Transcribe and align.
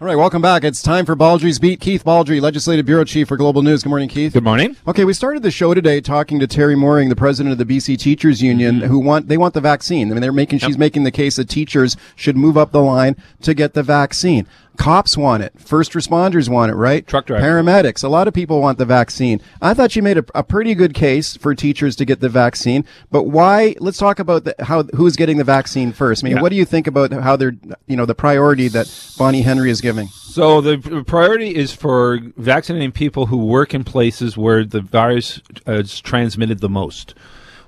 All 0.00 0.06
right, 0.06 0.16
welcome 0.16 0.40
back. 0.40 0.64
It's 0.64 0.80
time 0.80 1.04
for 1.04 1.14
Baldrey's 1.14 1.58
Beat. 1.58 1.78
Keith 1.78 2.02
Baldrey, 2.02 2.40
Legislative 2.40 2.86
Bureau 2.86 3.04
Chief 3.04 3.28
for 3.28 3.36
Global 3.36 3.60
News. 3.60 3.82
Good 3.82 3.90
morning, 3.90 4.08
Keith. 4.08 4.32
Good 4.32 4.42
morning. 4.42 4.74
Okay, 4.88 5.04
we 5.04 5.12
started 5.12 5.42
the 5.42 5.50
show 5.50 5.74
today 5.74 6.00
talking 6.00 6.40
to 6.40 6.46
Teri 6.46 6.74
Mooring, 6.74 7.10
the 7.10 7.16
president 7.16 7.52
of 7.52 7.58
the 7.58 7.66
BC 7.66 7.98
Teachers 7.98 8.42
Union, 8.42 8.76
mm-hmm. 8.76 8.86
who 8.86 8.98
want 8.98 9.28
they 9.28 9.36
want 9.36 9.52
the 9.52 9.60
vaccine. 9.60 10.10
I 10.10 10.14
mean, 10.14 10.22
they're 10.22 10.32
making 10.32 10.60
yep. 10.60 10.68
she's 10.68 10.78
making 10.78 11.04
the 11.04 11.10
case 11.10 11.36
that 11.36 11.50
teachers 11.50 11.98
should 12.16 12.34
move 12.34 12.56
up 12.56 12.72
the 12.72 12.80
line 12.80 13.14
to 13.42 13.52
get 13.52 13.74
the 13.74 13.82
vaccine. 13.82 14.46
Cops 14.76 15.16
want 15.16 15.42
it. 15.42 15.52
First 15.58 15.92
responders 15.92 16.48
want 16.48 16.70
it, 16.72 16.74
right? 16.74 17.06
Truck 17.06 17.26
drivers. 17.26 17.46
Paramedics. 17.46 18.02
A 18.02 18.08
lot 18.08 18.28
of 18.28 18.34
people 18.34 18.60
want 18.60 18.78
the 18.78 18.84
vaccine. 18.84 19.40
I 19.60 19.74
thought 19.74 19.94
you 19.94 20.02
made 20.02 20.18
a, 20.18 20.24
a 20.34 20.42
pretty 20.42 20.74
good 20.74 20.94
case 20.94 21.36
for 21.36 21.54
teachers 21.54 21.96
to 21.96 22.04
get 22.04 22.20
the 22.20 22.28
vaccine, 22.28 22.84
but 23.10 23.24
why? 23.24 23.74
Let's 23.78 23.98
talk 23.98 24.18
about 24.18 24.44
the, 24.44 24.54
how 24.60 24.84
who's 24.94 25.16
getting 25.16 25.36
the 25.36 25.44
vaccine 25.44 25.92
first. 25.92 26.24
I 26.24 26.28
mean, 26.28 26.36
yeah. 26.36 26.42
what 26.42 26.50
do 26.50 26.56
you 26.56 26.64
think 26.64 26.86
about 26.86 27.12
how 27.12 27.36
they're, 27.36 27.56
you 27.86 27.96
know, 27.96 28.06
the 28.06 28.14
priority 28.14 28.68
that 28.68 29.14
Bonnie 29.18 29.42
Henry 29.42 29.70
is 29.70 29.80
giving? 29.80 30.06
So 30.08 30.60
the 30.60 31.04
priority 31.06 31.54
is 31.54 31.72
for 31.72 32.20
vaccinating 32.36 32.92
people 32.92 33.26
who 33.26 33.38
work 33.38 33.74
in 33.74 33.84
places 33.84 34.36
where 34.36 34.64
the 34.64 34.80
virus 34.80 35.40
uh, 35.66 35.72
is 35.72 36.00
transmitted 36.00 36.60
the 36.60 36.68
most 36.68 37.14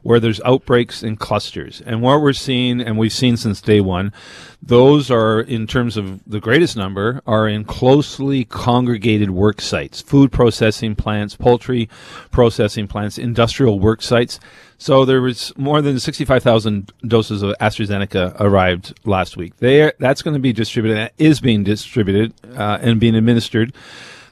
where 0.02 0.20
there's 0.20 0.40
outbreaks 0.44 1.02
and 1.02 1.18
clusters. 1.18 1.80
And 1.84 2.02
what 2.02 2.20
we're 2.20 2.32
seeing, 2.32 2.80
and 2.80 2.98
we've 2.98 3.12
seen 3.12 3.36
since 3.36 3.60
day 3.60 3.80
one, 3.80 4.12
those 4.60 5.10
are, 5.10 5.40
in 5.40 5.66
terms 5.66 5.96
of 5.96 6.20
the 6.24 6.40
greatest 6.40 6.76
number, 6.76 7.22
are 7.26 7.48
in 7.48 7.64
closely 7.64 8.44
congregated 8.44 9.30
work 9.30 9.60
sites, 9.60 10.00
food 10.00 10.30
processing 10.32 10.94
plants, 10.94 11.36
poultry 11.36 11.88
processing 12.30 12.86
plants, 12.86 13.18
industrial 13.18 13.78
work 13.78 14.02
sites. 14.02 14.38
So 14.78 15.04
there 15.04 15.20
was 15.20 15.56
more 15.56 15.80
than 15.80 16.00
65,000 16.00 16.92
doses 17.06 17.42
of 17.42 17.54
AstraZeneca 17.60 18.40
arrived 18.40 18.98
last 19.04 19.36
week. 19.36 19.56
They, 19.58 19.92
that's 19.98 20.22
going 20.22 20.34
to 20.34 20.40
be 20.40 20.52
distributed, 20.52 21.12
is 21.18 21.40
being 21.40 21.62
distributed 21.62 22.34
uh, 22.56 22.78
and 22.80 22.98
being 22.98 23.14
administered 23.14 23.72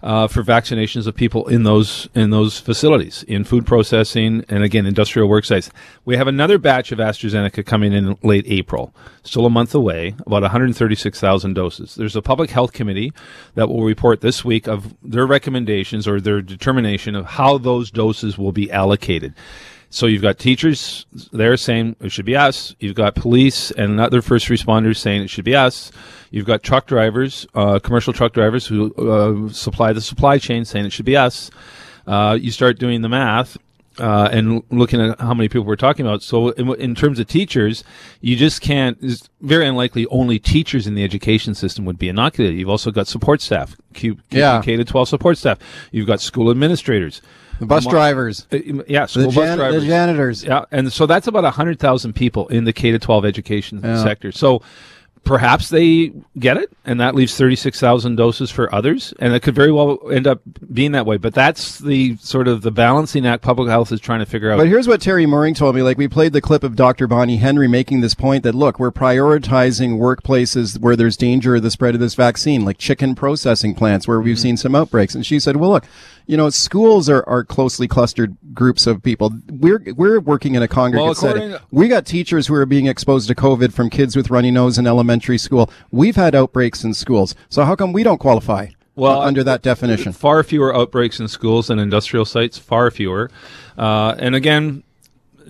uh, 0.02 0.26
for 0.26 0.42
vaccinations 0.42 1.06
of 1.06 1.14
people 1.14 1.46
in 1.48 1.62
those 1.62 2.08
in 2.14 2.30
those 2.30 2.58
facilities 2.58 3.22
in 3.24 3.44
food 3.44 3.66
processing 3.66 4.44
and 4.48 4.62
again 4.62 4.86
industrial 4.86 5.28
work 5.28 5.44
sites. 5.44 5.70
We 6.04 6.16
have 6.16 6.26
another 6.26 6.58
batch 6.58 6.92
of 6.92 6.98
AstraZeneca 6.98 7.64
coming 7.66 7.92
in 7.92 8.16
late 8.22 8.44
April, 8.48 8.94
still 9.22 9.46
a 9.46 9.50
month 9.50 9.74
away, 9.74 10.14
about 10.26 10.42
136,000 10.42 11.54
doses. 11.54 11.94
There's 11.94 12.16
a 12.16 12.22
public 12.22 12.50
health 12.50 12.72
committee 12.72 13.12
that 13.54 13.68
will 13.68 13.84
report 13.84 14.20
this 14.20 14.44
week 14.44 14.66
of 14.66 14.94
their 15.02 15.26
recommendations 15.26 16.08
or 16.08 16.20
their 16.20 16.40
determination 16.40 17.14
of 17.14 17.26
how 17.26 17.58
those 17.58 17.90
doses 17.90 18.38
will 18.38 18.52
be 18.52 18.70
allocated. 18.70 19.34
So 19.92 20.06
you've 20.06 20.22
got 20.22 20.38
teachers 20.38 21.04
there 21.32 21.56
saying 21.56 21.96
it 22.00 22.12
should 22.12 22.24
be 22.24 22.36
us. 22.36 22.76
You've 22.78 22.94
got 22.94 23.16
police 23.16 23.72
and 23.72 24.00
other 24.00 24.22
first 24.22 24.46
responders 24.46 24.98
saying 24.98 25.22
it 25.22 25.30
should 25.30 25.44
be 25.44 25.56
us. 25.56 25.90
You've 26.30 26.46
got 26.46 26.62
truck 26.62 26.86
drivers, 26.86 27.46
uh, 27.56 27.80
commercial 27.80 28.12
truck 28.12 28.32
drivers 28.32 28.66
who 28.66 28.94
uh, 28.94 29.52
supply 29.52 29.92
the 29.92 30.00
supply 30.00 30.38
chain 30.38 30.64
saying 30.64 30.86
it 30.86 30.92
should 30.92 31.06
be 31.06 31.16
us. 31.16 31.50
Uh, 32.06 32.38
you 32.40 32.52
start 32.52 32.78
doing 32.78 33.02
the 33.02 33.08
math, 33.08 33.58
uh, 33.98 34.28
and 34.32 34.62
looking 34.70 35.00
at 35.00 35.20
how 35.20 35.34
many 35.34 35.48
people 35.48 35.64
we're 35.64 35.76
talking 35.76 36.06
about. 36.06 36.22
So, 36.22 36.50
in, 36.50 36.74
in, 36.76 36.94
terms 36.94 37.18
of 37.18 37.26
teachers, 37.26 37.84
you 38.20 38.36
just 38.36 38.60
can't. 38.60 38.96
It's 39.02 39.28
very 39.40 39.66
unlikely 39.66 40.06
only 40.06 40.38
teachers 40.38 40.86
in 40.86 40.94
the 40.94 41.04
education 41.04 41.54
system 41.54 41.84
would 41.84 41.98
be 41.98 42.08
inoculated. 42.08 42.58
You've 42.58 42.70
also 42.70 42.90
got 42.90 43.06
support 43.06 43.42
staff, 43.42 43.76
Q, 43.92 44.18
yeah. 44.30 44.62
K 44.62 44.76
to 44.76 44.84
12 44.84 45.08
support 45.08 45.38
staff. 45.38 45.58
You've 45.92 46.06
got 46.06 46.20
school 46.20 46.50
administrators. 46.50 47.20
The 47.60 47.66
bus 47.66 47.86
drivers. 47.86 48.46
Uh, 48.50 48.58
yeah, 48.88 49.06
school 49.06 49.24
the, 49.24 49.30
jan- 49.30 49.46
bus 49.46 49.56
drivers. 49.56 49.82
the 49.82 49.88
janitors. 49.88 50.44
Yeah, 50.44 50.64
and 50.72 50.92
so 50.92 51.06
that's 51.06 51.26
about 51.26 51.44
100,000 51.44 52.12
people 52.14 52.48
in 52.48 52.64
the 52.64 52.72
K 52.72 52.90
to 52.90 52.98
12 52.98 53.24
education 53.24 53.80
yeah. 53.84 54.02
sector. 54.02 54.32
So 54.32 54.62
perhaps 55.24 55.68
they 55.68 56.12
get 56.38 56.56
it 56.56 56.72
and 56.84 56.98
that 56.98 57.14
leaves 57.14 57.36
36,000 57.36 58.16
doses 58.16 58.50
for 58.50 58.74
others 58.74 59.12
and 59.20 59.34
it 59.34 59.40
could 59.40 59.54
very 59.54 59.70
well 59.70 59.98
end 60.10 60.26
up 60.26 60.40
being 60.72 60.92
that 60.92 61.04
way 61.04 61.18
but 61.18 61.34
that's 61.34 61.78
the 61.78 62.16
sort 62.16 62.48
of 62.48 62.62
the 62.62 62.70
balancing 62.70 63.26
act 63.26 63.42
public 63.42 63.68
health 63.68 63.92
is 63.92 64.00
trying 64.00 64.20
to 64.20 64.26
figure 64.26 64.50
out 64.50 64.56
but 64.56 64.66
here's 64.66 64.88
what 64.88 65.00
Teri 65.00 65.28
Mooring 65.28 65.54
told 65.54 65.74
me 65.74 65.82
like 65.82 65.98
we 65.98 66.08
played 66.08 66.32
the 66.32 66.40
clip 66.40 66.64
of 66.64 66.74
Dr. 66.74 67.06
Bonnie 67.06 67.36
Henry 67.36 67.68
making 67.68 68.00
this 68.00 68.14
point 68.14 68.42
that 68.44 68.54
look 68.54 68.78
we're 68.78 68.90
prioritizing 68.90 69.98
workplaces 69.98 70.80
where 70.80 70.96
there's 70.96 71.16
danger 71.18 71.56
of 71.56 71.62
the 71.62 71.70
spread 71.70 71.94
of 71.94 72.00
this 72.00 72.14
vaccine 72.14 72.64
like 72.64 72.78
chicken 72.78 73.14
processing 73.14 73.74
plants 73.74 74.08
where 74.08 74.20
we've 74.20 74.36
mm-hmm. 74.36 74.42
seen 74.42 74.56
some 74.56 74.74
outbreaks 74.74 75.14
and 75.14 75.26
she 75.26 75.38
said 75.38 75.56
well 75.56 75.70
look 75.70 75.84
you 76.30 76.36
know, 76.36 76.48
schools 76.48 77.08
are, 77.08 77.28
are 77.28 77.42
closely 77.42 77.88
clustered 77.88 78.36
groups 78.54 78.86
of 78.86 79.02
people. 79.02 79.32
We're 79.48 79.82
we're 79.96 80.20
working 80.20 80.54
in 80.54 80.62
a 80.62 80.68
congregate 80.68 81.04
well, 81.04 81.14
setting. 81.16 81.56
we 81.72 81.88
got 81.88 82.06
teachers 82.06 82.46
who 82.46 82.54
are 82.54 82.66
being 82.66 82.86
exposed 82.86 83.26
to 83.26 83.34
COVID 83.34 83.72
from 83.72 83.90
kids 83.90 84.14
with 84.14 84.30
runny 84.30 84.52
nose 84.52 84.78
in 84.78 84.86
elementary 84.86 85.38
school. 85.38 85.68
We've 85.90 86.14
had 86.14 86.36
outbreaks 86.36 86.84
in 86.84 86.94
schools. 86.94 87.34
So 87.48 87.64
how 87.64 87.74
come 87.74 87.92
we 87.92 88.04
don't 88.04 88.18
qualify? 88.18 88.68
Well, 88.94 89.20
under 89.20 89.42
that 89.42 89.62
definition, 89.62 90.12
far 90.12 90.44
fewer 90.44 90.72
outbreaks 90.72 91.18
in 91.18 91.26
schools 91.26 91.68
and 91.68 91.80
industrial 91.80 92.24
sites. 92.24 92.58
Far 92.58 92.92
fewer, 92.92 93.28
uh, 93.76 94.14
and 94.18 94.36
again, 94.36 94.84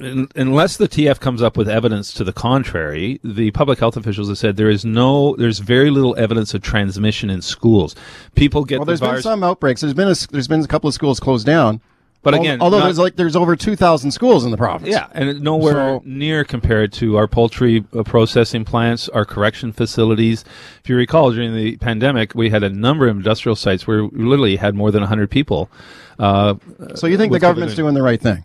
unless 0.01 0.77
the 0.77 0.89
TF 0.89 1.21
comes 1.21 1.43
up 1.43 1.57
with 1.57 1.69
evidence 1.69 2.13
to 2.15 2.25
the 2.25 2.33
contrary, 2.33 3.21
the 3.23 3.51
public 3.51 3.79
health 3.79 3.97
officials 3.97 4.29
have 4.29 4.39
said 4.39 4.57
there 4.57 4.71
is 4.71 4.85
no, 4.85 5.37
there's 5.37 5.59
very 5.59 5.91
little 5.91 6.17
evidence 6.17 6.55
of 6.55 6.63
transmission 6.63 7.31
in 7.31 7.43
schools. 7.43 7.95
People 8.35 8.65
get 8.65 8.79
well. 8.79 8.87
There's 8.87 9.01
the 9.01 9.11
been 9.11 9.23
some 9.23 9.45
outbreaks. 9.45 9.81
There's 9.81 9.95
been 9.95 10.09
a, 10.09 10.15
there's 10.31 10.49
been 10.49 10.61
a 10.61 10.69
couple 10.69 10.89
of 10.89 10.95
schools 10.95 11.21
closed 11.21 11.47
down. 11.47 11.81
But 12.23 12.35
again, 12.35 12.61
although 12.61 12.81
not, 12.81 12.85
there's 12.85 12.99
like 12.99 13.17
there's 13.17 13.35
over 13.35 13.57
two 13.57 13.77
thousand 13.77 14.11
schools 14.11 14.45
in 14.45 14.51
the 14.51 14.59
province. 14.59 14.91
Yeah, 14.91 15.07
and 15.13 15.41
nowhere 15.41 15.73
so, 15.73 16.03
near 16.05 16.45
compared 16.45 16.93
to 16.95 17.17
our 17.17 17.27
poultry 17.27 17.83
uh, 17.97 18.03
processing 18.03 18.63
plants, 18.63 19.09
our 19.09 19.25
correction 19.25 19.73
facilities. 19.73 20.45
If 20.83 20.91
you 20.91 20.97
recall, 20.97 21.33
during 21.33 21.55
the 21.55 21.79
pandemic, 21.79 22.35
we 22.35 22.51
had 22.51 22.63
a 22.63 22.69
number 22.69 23.09
of 23.09 23.17
industrial 23.17 23.57
sites 23.57 23.87
where 23.87 24.05
we 24.05 24.23
literally 24.23 24.57
had 24.57 24.75
more 24.75 24.91
than 24.91 25.03
hundred 25.03 25.31
people. 25.31 25.71
Uh, 26.19 26.57
so 26.95 27.07
you 27.07 27.17
think 27.17 27.33
the 27.33 27.39
government's 27.39 27.75
doing 27.75 27.95
the 27.95 28.03
right 28.03 28.21
thing? 28.21 28.45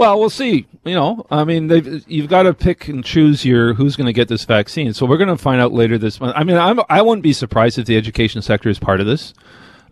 Well, 0.00 0.18
we'll 0.18 0.30
see. 0.30 0.66
You 0.82 0.94
know, 0.94 1.26
I 1.30 1.44
mean, 1.44 2.02
you've 2.06 2.30
got 2.30 2.44
to 2.44 2.54
pick 2.54 2.88
and 2.88 3.04
choose 3.04 3.44
your 3.44 3.74
who's 3.74 3.96
going 3.96 4.06
to 4.06 4.14
get 4.14 4.28
this 4.28 4.46
vaccine. 4.46 4.94
So 4.94 5.04
we're 5.04 5.18
going 5.18 5.28
to 5.28 5.36
find 5.36 5.60
out 5.60 5.72
later 5.72 5.98
this 5.98 6.18
month. 6.20 6.32
I 6.34 6.42
mean, 6.42 6.56
I'm, 6.56 6.80
I 6.88 7.02
wouldn't 7.02 7.22
be 7.22 7.34
surprised 7.34 7.78
if 7.78 7.84
the 7.84 7.98
education 7.98 8.40
sector 8.40 8.70
is 8.70 8.78
part 8.78 9.00
of 9.00 9.06
this. 9.06 9.34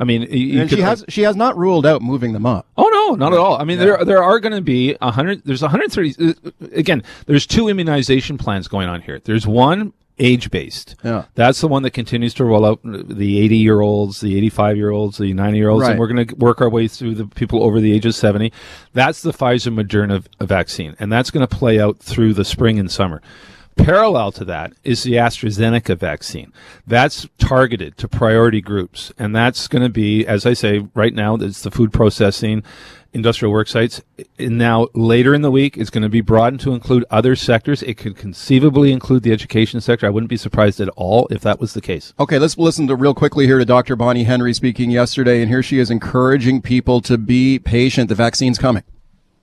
I 0.01 0.05
mean, 0.05 0.23
and 0.23 0.71
she 0.71 0.81
has 0.81 1.05
she 1.11 1.23
has 1.23 1.37
not 1.37 1.59
ruled 1.59 1.85
out 1.85 2.01
moving 2.01 2.33
them 2.33 2.47
up. 2.47 2.67
Oh 2.79 2.89
no, 2.91 3.17
not 3.17 3.35
at 3.35 3.39
all. 3.39 3.61
I 3.61 3.65
mean, 3.65 3.79
yeah. 3.79 3.85
there 3.85 4.05
there 4.07 4.23
are 4.23 4.41
going 4.41 4.55
to 4.55 4.63
be 4.63 4.97
a 5.03 5.11
hundred. 5.11 5.43
There's 5.45 5.61
130. 5.61 6.31
Uh, 6.31 6.51
again, 6.73 7.03
there's 7.27 7.47
two 7.47 7.69
immunization 7.69 8.39
plans 8.39 8.67
going 8.67 8.89
on 8.89 9.03
here. 9.03 9.21
There's 9.23 9.47
one 9.47 9.93
age 10.19 10.51
based. 10.51 10.97
Yeah. 11.03 11.25
That's 11.35 11.61
the 11.61 11.69
one 11.69 11.83
that 11.83 11.91
continues 11.91 12.35
to 12.35 12.45
roll 12.45 12.65
out 12.65 12.81
the 12.85 13.41
80 13.41 13.57
year 13.57 13.81
olds, 13.81 14.21
the 14.21 14.37
85 14.37 14.77
year 14.77 14.91
olds, 14.91 15.19
the 15.19 15.33
90 15.33 15.59
year 15.59 15.69
olds, 15.69 15.83
right. 15.83 15.91
and 15.93 16.01
we're 16.01 16.09
going 16.09 16.27
to 16.27 16.35
work 16.37 16.61
our 16.61 16.69
way 16.69 16.89
through 16.89 17.15
the 17.15 17.27
people 17.27 17.63
over 17.63 17.81
the 17.81 17.93
age 17.93 18.07
of 18.07 18.15
70. 18.15 18.53
That's 18.93 19.23
the 19.23 19.33
Pfizer 19.33 19.75
Moderna 19.75 20.25
vaccine, 20.41 20.97
and 20.99 21.13
that's 21.13 21.31
going 21.31 21.47
to 21.47 21.57
play 21.57 21.81
out 21.81 21.99
through 21.99 22.35
the 22.35 22.45
spring 22.45 22.79
and 22.79 22.91
summer. 22.91 23.23
Parallel 23.79 24.33
to 24.33 24.45
that 24.45 24.73
is 24.85 25.03
the 25.03 25.15
AstraZeneca 25.15 25.97
vaccine. 25.97 26.53
That's 26.87 27.27
targeted 27.39 27.97
to 27.99 28.09
priority 28.09 28.61
groups. 28.61 29.13
And 29.19 29.35
that's 29.35 29.69
going 29.69 29.83
to 29.83 29.89
be, 29.89 30.27
as 30.27 30.45
I 30.45 30.53
say, 30.53 30.87
right 30.95 31.15
now, 31.15 31.37
it's 31.37 31.63
the 31.63 31.71
food 31.71 31.93
processing, 31.93 32.63
industrial 33.13 33.53
work 33.53 33.69
sites. 33.69 34.03
And 34.39 34.59
now 34.59 34.89
later 34.95 35.33
in 35.33 35.43
the 35.43 35.51
week, 35.51 35.79
it's 35.79 35.91
going 35.91 36.03
to 36.03 36.09
be 36.09 36.21
broadened 36.21 36.61
to 36.61 36.75
include 36.75 37.05
other 37.11 37.35
sectors. 37.35 37.83
It 37.83 37.95
could 37.95 38.17
conceivably 38.17 38.93
include 38.93 39.23
the 39.23 39.33
education 39.33 39.81
sector. 39.81 40.07
I 40.07 40.11
wouldn't 40.11 40.31
be 40.31 40.37
surprised 40.37 40.81
at 40.81 40.89
all 40.91 41.27
if 41.31 41.41
that 41.43 41.61
was 41.61 41.73
the 41.73 41.81
case. 41.81 42.13
Okay, 42.21 42.39
let's 42.39 42.59
listen 42.59 42.87
to 42.89 42.97
real 42.97 43.15
quickly 43.15 43.47
here 43.47 43.59
to 43.59 43.65
Dr. 43.65 43.97
Bonnie 43.97 44.25
Henry 44.25 44.53
speaking 44.53 44.91
yesterday. 44.91 45.41
And 45.41 45.49
here 45.49 45.63
she 45.63 45.79
is 45.79 45.91
encouraging 45.91 46.63
people 46.63 47.01
to 47.03 47.17
be 47.17 47.59
patient. 47.59 48.09
The 48.09 48.15
vaccine's 48.15 48.59
coming. 48.59 48.83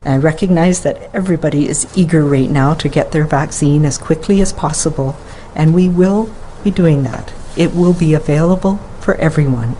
I 0.05 0.17
recognize 0.17 0.81
that 0.81 1.09
everybody 1.15 1.67
is 1.67 1.87
eager 1.97 2.23
right 2.23 2.49
now 2.49 2.75
to 2.75 2.87
get 2.87 3.11
their 3.11 3.25
vaccine 3.25 3.85
as 3.85 3.97
quickly 3.97 4.39
as 4.39 4.53
possible, 4.53 5.15
and 5.55 5.73
we 5.73 5.89
will 5.89 6.29
be 6.63 6.69
doing 6.69 7.03
that. 7.03 7.33
It 7.57 7.73
will 7.73 7.93
be 7.93 8.13
available 8.13 8.77
for 8.99 9.15
everyone. 9.15 9.75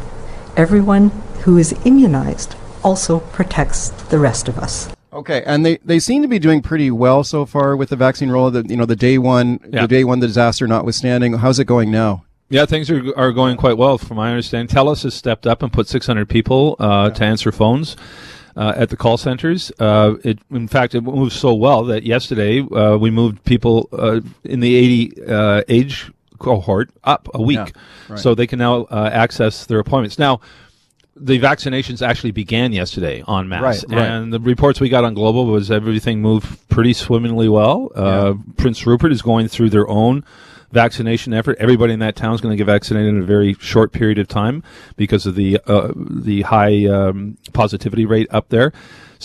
Everyone 0.58 1.10
who 1.44 1.58
is 1.58 1.76
immunized 1.86 2.56
also 2.84 3.20
protects 3.20 3.90
the 3.90 4.18
rest 4.18 4.48
of 4.48 4.58
us. 4.58 4.90
Okay, 5.14 5.44
and 5.46 5.66
they, 5.66 5.78
they 5.78 6.00
seem 6.00 6.24
to 6.24 6.28
be 6.28 6.40
doing 6.40 6.62
pretty 6.62 6.90
well 6.92 7.24
so 7.24 7.46
far 7.46 7.78
with 7.78 7.90
the 7.90 7.96
vaccine 7.96 8.30
roll. 8.30 8.50
The 8.50 8.66
you 8.68 8.76
know 8.76 8.86
the 8.86 8.96
day 8.96 9.18
one 9.18 9.60
yeah. 9.70 9.82
the 9.82 9.88
day 9.88 10.04
one 10.04 10.20
the 10.20 10.28
disaster 10.28 10.68
notwithstanding. 10.68 11.34
How's 11.34 11.60
it 11.60 11.66
going 11.66 11.92
now? 11.92 12.26
Yeah, 12.50 12.66
things 12.66 12.90
are, 12.90 13.02
are 13.18 13.32
going 13.32 13.58
quite 13.58 13.78
well, 13.78 13.98
from 13.98 14.18
my 14.18 14.30
understanding. 14.30 14.76
TELUS 14.76 15.04
has 15.04 15.16
stepped 15.16 15.48
up 15.48 15.64
and 15.64 15.74
put 15.74 15.88
600 15.88 16.30
people 16.30 16.76
uh, 16.80 17.08
yeah. 17.08 17.14
to 17.16 17.26
answer 17.26 17.52
phones 17.52 17.96
uh, 18.56 18.74
at 18.76 18.90
the 18.90 18.98
call 18.98 19.18
centers. 19.18 19.72
Uh, 19.80 20.16
it, 20.24 20.40
in 20.52 20.68
fact, 20.68 20.96
it 20.96 21.02
moves 21.02 21.36
so 21.36 21.54
well 21.54 21.84
that 21.86 22.04
yesterday 22.04 22.62
uh, 22.62 22.98
we 22.98 23.12
moved 23.12 23.44
people 23.44 23.90
uh, 23.92 24.22
in 24.44 24.60
the 24.60 24.76
80 24.76 25.24
uh, 25.26 25.62
age 25.68 26.12
cohort 26.40 26.90
up 27.04 27.30
a 27.34 27.42
week, 27.42 27.58
yeah, 27.58 27.82
right. 28.10 28.20
so 28.20 28.36
they 28.36 28.48
can 28.48 28.60
now 28.60 28.84
uh, 28.84 29.10
access 29.12 29.66
their 29.66 29.80
appointments. 29.80 30.20
Now, 30.20 30.42
the 31.18 31.40
vaccinations 31.40 32.06
actually 32.06 32.32
began 32.32 32.74
yesterday 32.74 33.24
on 33.26 33.48
mass, 33.48 33.62
right, 33.62 33.98
right. 33.98 34.06
and 34.06 34.34
the 34.34 34.40
reports 34.40 34.82
we 34.82 34.90
got 34.90 35.06
on 35.06 35.14
global 35.14 35.46
was 35.46 35.72
everything 35.72 36.22
moved 36.22 36.68
pretty 36.68 36.92
swimmingly 36.92 37.48
well. 37.48 37.90
Yeah. 37.96 38.34
Prince 38.58 38.86
Rupert 38.86 39.14
is 39.14 39.22
going 39.22 39.48
through 39.48 39.70
their 39.70 39.88
own 39.88 40.26
vaccination 40.72 41.34
effort. 41.34 41.58
Everybody 41.60 41.94
in 41.94 42.00
that 42.00 42.16
town 42.16 42.34
is 42.34 42.42
going 42.42 42.52
to 42.52 42.58
get 42.58 42.66
vaccinated 42.66 43.10
in 43.10 43.22
a 43.22 43.26
very 43.26 43.54
short 43.56 43.92
period 43.92 44.18
of 44.18 44.28
time 44.28 44.64
because 44.96 45.26
of 45.26 45.36
the 45.36 45.60
uh, 45.66 45.92
the 45.96 46.44
high 46.44 46.86
um, 46.86 47.38
positivity 47.54 48.06
rate 48.06 48.28
up 48.32 48.50
there. 48.50 48.72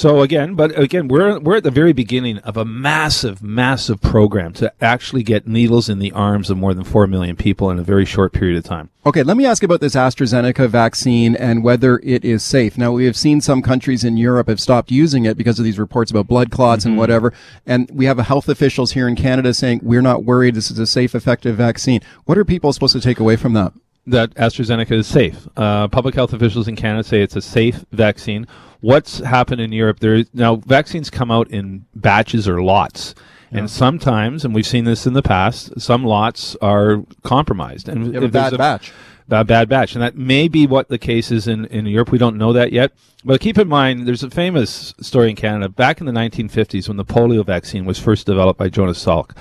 So 0.00 0.22
again, 0.22 0.54
but 0.54 0.78
again, 0.78 1.08
we're 1.08 1.38
we're 1.40 1.58
at 1.58 1.62
the 1.62 1.70
very 1.70 1.92
beginning 1.92 2.38
of 2.38 2.56
a 2.56 2.64
massive, 2.64 3.42
massive 3.42 4.00
program 4.00 4.54
to 4.54 4.72
actually 4.80 5.22
get 5.22 5.46
needles 5.46 5.90
in 5.90 5.98
the 5.98 6.10
arms 6.12 6.48
of 6.48 6.56
more 6.56 6.72
than 6.72 6.84
four 6.84 7.06
million 7.06 7.36
people 7.36 7.68
in 7.68 7.78
a 7.78 7.82
very 7.82 8.06
short 8.06 8.32
period 8.32 8.56
of 8.56 8.64
time. 8.64 8.88
Okay, 9.04 9.22
let 9.22 9.36
me 9.36 9.44
ask 9.44 9.62
about 9.62 9.82
this 9.82 9.94
AstraZeneca 9.94 10.70
vaccine 10.70 11.36
and 11.36 11.62
whether 11.62 12.00
it 12.02 12.24
is 12.24 12.42
safe. 12.42 12.78
Now, 12.78 12.92
we 12.92 13.04
have 13.04 13.14
seen 13.14 13.42
some 13.42 13.60
countries 13.60 14.02
in 14.02 14.16
Europe 14.16 14.48
have 14.48 14.58
stopped 14.58 14.90
using 14.90 15.26
it 15.26 15.36
because 15.36 15.58
of 15.58 15.66
these 15.66 15.78
reports 15.78 16.10
about 16.10 16.26
blood 16.26 16.50
clots 16.50 16.84
mm-hmm. 16.84 16.92
and 16.92 16.98
whatever. 16.98 17.34
And 17.66 17.90
we 17.92 18.06
have 18.06 18.16
health 18.20 18.48
officials 18.48 18.92
here 18.92 19.06
in 19.06 19.16
Canada 19.16 19.52
saying 19.52 19.80
we're 19.82 20.00
not 20.00 20.24
worried. 20.24 20.54
This 20.54 20.70
is 20.70 20.78
a 20.78 20.86
safe, 20.86 21.14
effective 21.14 21.56
vaccine. 21.56 22.00
What 22.24 22.38
are 22.38 22.44
people 22.46 22.72
supposed 22.72 22.94
to 22.94 23.02
take 23.02 23.20
away 23.20 23.36
from 23.36 23.52
that? 23.52 23.74
That 24.06 24.34
AstraZeneca 24.36 24.92
is 24.92 25.06
safe. 25.06 25.46
Uh, 25.58 25.88
public 25.88 26.14
health 26.14 26.32
officials 26.32 26.68
in 26.68 26.74
Canada 26.74 27.04
say 27.04 27.20
it's 27.20 27.36
a 27.36 27.42
safe 27.42 27.84
vaccine 27.92 28.46
what's 28.80 29.18
happened 29.18 29.60
in 29.60 29.72
Europe? 29.72 30.00
There 30.00 30.24
now 30.32 30.56
vaccines 30.56 31.10
come 31.10 31.30
out 31.30 31.50
in 31.50 31.86
batches 31.94 32.48
or 32.48 32.62
lots. 32.62 33.14
Yeah. 33.50 33.60
And 33.60 33.70
sometimes, 33.70 34.44
and 34.44 34.54
we've 34.54 34.66
seen 34.66 34.84
this 34.84 35.06
in 35.06 35.12
the 35.12 35.22
past, 35.22 35.80
some 35.80 36.04
lots 36.04 36.56
are 36.62 37.02
compromised. 37.24 37.88
And 37.88 38.14
if 38.14 38.32
bad 38.32 38.52
a, 38.52 38.58
batch. 38.58 38.92
A 39.28 39.44
bad 39.44 39.68
batch. 39.68 39.94
And 39.94 40.02
that 40.02 40.16
may 40.16 40.46
be 40.46 40.66
what 40.68 40.88
the 40.88 40.98
case 40.98 41.32
is 41.32 41.48
in, 41.48 41.64
in 41.66 41.86
Europe. 41.86 42.12
We 42.12 42.18
don't 42.18 42.38
know 42.38 42.52
that 42.52 42.72
yet. 42.72 42.92
But 43.24 43.40
keep 43.40 43.58
in 43.58 43.68
mind, 43.68 44.06
there's 44.06 44.22
a 44.22 44.30
famous 44.30 44.94
story 45.00 45.30
in 45.30 45.36
Canada 45.36 45.68
back 45.68 46.00
in 46.00 46.06
the 46.06 46.12
1950s 46.12 46.86
when 46.86 46.96
the 46.96 47.04
polio 47.04 47.44
vaccine 47.44 47.84
was 47.84 47.98
first 47.98 48.24
developed 48.24 48.58
by 48.58 48.68
Jonas 48.68 49.04
Salk. 49.04 49.36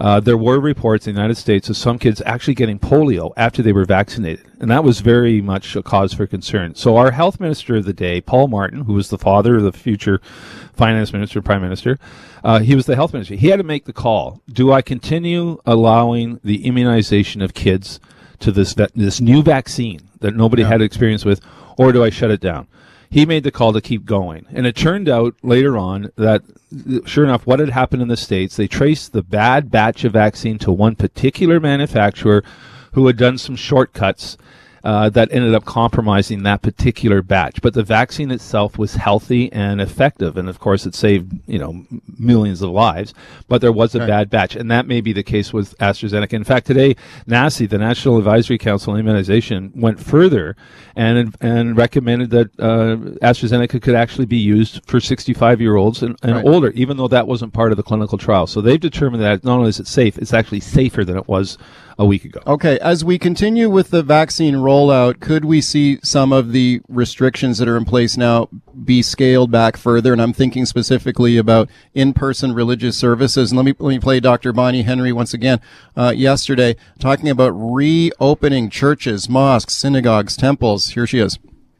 Uh, 0.00 0.20
there 0.20 0.36
were 0.36 0.58
reports 0.58 1.06
in 1.06 1.14
the 1.14 1.20
United 1.20 1.36
States 1.36 1.68
of 1.68 1.76
some 1.76 1.98
kids 1.98 2.20
actually 2.26 2.54
getting 2.54 2.78
polio 2.78 3.32
after 3.36 3.62
they 3.62 3.72
were 3.72 3.84
vaccinated, 3.84 4.44
and 4.58 4.70
that 4.70 4.82
was 4.82 5.00
very 5.00 5.40
much 5.40 5.76
a 5.76 5.82
cause 5.82 6.12
for 6.12 6.26
concern. 6.26 6.74
So, 6.74 6.96
our 6.96 7.12
health 7.12 7.38
minister 7.38 7.76
of 7.76 7.84
the 7.84 7.92
day, 7.92 8.20
Paul 8.20 8.48
Martin, 8.48 8.82
who 8.82 8.94
was 8.94 9.10
the 9.10 9.18
father 9.18 9.56
of 9.56 9.62
the 9.62 9.72
future 9.72 10.20
finance 10.72 11.12
minister, 11.12 11.40
prime 11.40 11.62
minister, 11.62 11.98
uh, 12.42 12.58
he 12.58 12.74
was 12.74 12.86
the 12.86 12.96
health 12.96 13.12
minister. 13.12 13.34
He 13.34 13.48
had 13.48 13.58
to 13.58 13.62
make 13.62 13.84
the 13.84 13.92
call: 13.92 14.42
Do 14.52 14.72
I 14.72 14.82
continue 14.82 15.58
allowing 15.64 16.40
the 16.42 16.66
immunization 16.66 17.40
of 17.40 17.54
kids 17.54 18.00
to 18.40 18.50
this 18.50 18.74
this 18.94 19.20
new 19.20 19.42
vaccine 19.42 20.08
that 20.20 20.34
nobody 20.34 20.62
yeah. 20.62 20.68
had 20.68 20.82
experience 20.82 21.24
with, 21.24 21.40
or 21.78 21.92
do 21.92 22.02
I 22.02 22.10
shut 22.10 22.30
it 22.30 22.40
down? 22.40 22.66
He 23.14 23.24
made 23.24 23.44
the 23.44 23.52
call 23.52 23.72
to 23.72 23.80
keep 23.80 24.04
going. 24.04 24.44
And 24.50 24.66
it 24.66 24.74
turned 24.74 25.08
out 25.08 25.36
later 25.40 25.78
on 25.78 26.10
that, 26.16 26.42
sure 27.06 27.22
enough, 27.22 27.46
what 27.46 27.60
had 27.60 27.68
happened 27.68 28.02
in 28.02 28.08
the 28.08 28.16
States, 28.16 28.56
they 28.56 28.66
traced 28.66 29.12
the 29.12 29.22
bad 29.22 29.70
batch 29.70 30.02
of 30.02 30.14
vaccine 30.14 30.58
to 30.58 30.72
one 30.72 30.96
particular 30.96 31.60
manufacturer 31.60 32.42
who 32.94 33.06
had 33.06 33.16
done 33.16 33.38
some 33.38 33.54
shortcuts 33.54 34.36
uh, 34.84 35.08
that 35.08 35.32
ended 35.32 35.54
up 35.54 35.64
compromising 35.64 36.42
that 36.42 36.60
particular 36.60 37.22
batch. 37.22 37.62
But 37.62 37.72
the 37.72 37.82
vaccine 37.82 38.30
itself 38.30 38.78
was 38.78 38.94
healthy 38.94 39.50
and 39.50 39.80
effective, 39.80 40.36
and 40.36 40.48
of 40.48 40.60
course, 40.60 40.84
it 40.84 40.94
saved 40.94 41.32
you 41.46 41.58
know 41.58 41.86
millions 42.18 42.60
of 42.60 42.70
lives. 42.70 43.14
But 43.48 43.62
there 43.62 43.72
was 43.72 43.94
a 43.94 44.00
right. 44.00 44.08
bad 44.08 44.30
batch, 44.30 44.54
and 44.54 44.70
that 44.70 44.86
may 44.86 45.00
be 45.00 45.14
the 45.14 45.22
case 45.22 45.52
with 45.52 45.76
AstraZeneca. 45.78 46.34
In 46.34 46.44
fact, 46.44 46.66
today 46.66 46.96
NACI, 47.26 47.68
the 47.68 47.78
National 47.78 48.18
Advisory 48.18 48.58
Council 48.58 48.92
on 48.92 49.00
Immunization, 49.00 49.72
went 49.74 49.98
further 49.98 50.54
and 50.94 51.34
and 51.40 51.76
recommended 51.76 52.30
that 52.30 52.50
uh, 52.60 52.96
AstraZeneca 53.26 53.80
could 53.80 53.94
actually 53.94 54.26
be 54.26 54.36
used 54.36 54.84
for 54.86 55.00
65 55.00 55.60
year 55.62 55.76
olds 55.76 56.02
and, 56.02 56.18
and 56.22 56.36
right. 56.36 56.44
older, 56.44 56.70
even 56.72 56.98
though 56.98 57.08
that 57.08 57.26
wasn't 57.26 57.54
part 57.54 57.72
of 57.72 57.78
the 57.78 57.82
clinical 57.82 58.18
trial. 58.18 58.46
So 58.46 58.60
they've 58.60 58.78
determined 58.78 59.22
that 59.22 59.44
not 59.44 59.58
only 59.58 59.70
is 59.70 59.80
it 59.80 59.86
safe, 59.86 60.18
it's 60.18 60.34
actually 60.34 60.60
safer 60.60 61.04
than 61.04 61.16
it 61.16 61.26
was 61.26 61.56
a 61.98 62.04
week 62.04 62.24
ago. 62.24 62.40
Okay, 62.46 62.78
as 62.80 63.04
we 63.04 63.18
continue 63.18 63.70
with 63.70 63.90
the 63.90 64.02
vaccine 64.02 64.54
rollout, 64.54 65.20
could 65.20 65.44
we 65.44 65.60
see 65.60 65.98
some 66.02 66.32
of 66.32 66.52
the 66.52 66.80
restrictions 66.88 67.58
that 67.58 67.68
are 67.68 67.76
in 67.76 67.84
place 67.84 68.16
now 68.16 68.48
be 68.84 69.02
scaled 69.02 69.50
back 69.50 69.76
further? 69.76 70.12
And 70.12 70.20
I'm 70.20 70.32
thinking 70.32 70.66
specifically 70.66 71.36
about 71.36 71.68
in-person 71.94 72.52
religious 72.52 72.96
services. 72.96 73.50
And 73.50 73.56
let 73.56 73.64
me 73.64 73.74
let 73.78 73.90
me 73.90 74.00
play 74.00 74.20
Dr. 74.20 74.52
Bonnie 74.52 74.82
Henry 74.82 75.12
once 75.12 75.34
again 75.34 75.60
uh, 75.96 76.12
yesterday, 76.16 76.76
talking 76.98 77.28
about 77.28 77.50
reopening 77.50 78.70
churches, 78.70 79.28
mosques, 79.28 79.74
synagogues, 79.74 80.36
temples. 80.36 80.90
Here 80.90 81.06
she 81.06 81.18
is 81.18 81.38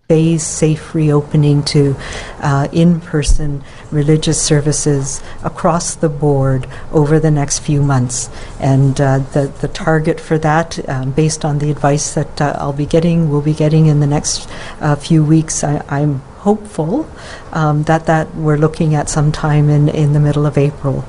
phase 0.08 0.42
safe 0.42 0.94
reopening 0.94 1.62
to 1.62 1.96
uh, 2.40 2.68
in 2.72 3.00
person 3.00 3.64
religious 3.90 4.40
services 4.40 5.22
across 5.42 5.94
the 5.94 6.08
board 6.08 6.66
over 6.92 7.18
the 7.18 7.30
next 7.30 7.60
few 7.60 7.82
months. 7.82 8.28
And 8.60 9.00
uh, 9.00 9.18
the, 9.18 9.52
the 9.60 9.68
target 9.68 10.20
for 10.20 10.36
that, 10.38 10.86
um, 10.88 11.12
based 11.12 11.44
on 11.44 11.58
the 11.58 11.70
advice 11.70 12.14
that 12.14 12.40
uh, 12.40 12.54
I'll 12.58 12.74
be 12.74 12.86
getting, 12.86 13.30
will 13.30 13.40
be 13.40 13.54
getting 13.54 13.86
in 13.86 14.00
the 14.00 14.06
next 14.06 14.48
uh, 14.80 14.94
few 14.96 15.24
weeks, 15.24 15.64
I, 15.64 15.82
am 15.88 16.18
hopeful 16.44 17.08
um, 17.52 17.84
that, 17.84 18.04
that 18.06 18.34
we're 18.34 18.58
looking 18.58 18.94
at 18.94 19.08
sometime 19.08 19.70
in, 19.70 19.88
in 19.88 20.12
the 20.12 20.20
middle 20.20 20.44
of 20.44 20.58
April. 20.58 21.04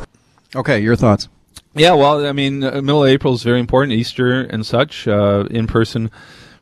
Okay, 0.55 0.79
your 0.79 0.95
thoughts? 0.95 1.27
Yeah, 1.73 1.93
well, 1.93 2.25
I 2.25 2.31
mean, 2.31 2.63
uh, 2.63 2.81
middle 2.81 3.03
of 3.03 3.09
April 3.09 3.33
is 3.33 3.43
very 3.43 3.59
important, 3.59 3.91
Easter 3.91 4.41
and 4.41 4.65
such, 4.65 5.05
uh, 5.09 5.45
in 5.51 5.67
person 5.67 6.09